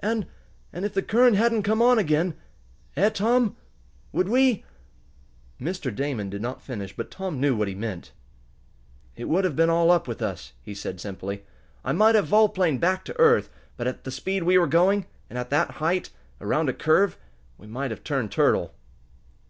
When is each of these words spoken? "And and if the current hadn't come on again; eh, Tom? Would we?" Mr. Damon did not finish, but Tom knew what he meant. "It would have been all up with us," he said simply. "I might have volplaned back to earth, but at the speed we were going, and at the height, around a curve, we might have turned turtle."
"And 0.00 0.26
and 0.72 0.86
if 0.86 0.94
the 0.94 1.02
current 1.02 1.36
hadn't 1.36 1.64
come 1.64 1.82
on 1.82 1.98
again; 1.98 2.32
eh, 2.96 3.10
Tom? 3.10 3.56
Would 4.10 4.26
we?" 4.26 4.64
Mr. 5.60 5.94
Damon 5.94 6.30
did 6.30 6.40
not 6.40 6.62
finish, 6.62 6.96
but 6.96 7.10
Tom 7.10 7.38
knew 7.42 7.54
what 7.54 7.68
he 7.68 7.74
meant. 7.74 8.12
"It 9.16 9.26
would 9.28 9.44
have 9.44 9.54
been 9.54 9.68
all 9.68 9.90
up 9.90 10.08
with 10.08 10.22
us," 10.22 10.54
he 10.62 10.74
said 10.74 10.98
simply. 10.98 11.44
"I 11.84 11.92
might 11.92 12.14
have 12.14 12.26
volplaned 12.28 12.80
back 12.80 13.04
to 13.04 13.20
earth, 13.20 13.50
but 13.76 13.86
at 13.86 14.04
the 14.04 14.10
speed 14.10 14.44
we 14.44 14.56
were 14.56 14.66
going, 14.66 15.04
and 15.28 15.38
at 15.38 15.50
the 15.50 15.62
height, 15.66 16.08
around 16.40 16.70
a 16.70 16.72
curve, 16.72 17.18
we 17.58 17.66
might 17.66 17.90
have 17.90 18.02
turned 18.02 18.32
turtle." 18.32 18.72